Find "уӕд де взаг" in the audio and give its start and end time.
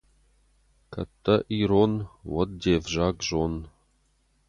2.31-3.15